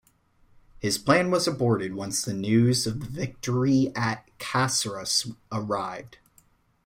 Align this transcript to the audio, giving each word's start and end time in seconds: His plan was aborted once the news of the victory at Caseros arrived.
His 0.79 0.97
plan 0.97 1.29
was 1.29 1.47
aborted 1.47 1.93
once 1.93 2.23
the 2.25 2.33
news 2.33 2.87
of 2.87 3.01
the 3.01 3.05
victory 3.05 3.91
at 3.95 4.27
Caseros 4.39 5.35
arrived. 5.51 6.17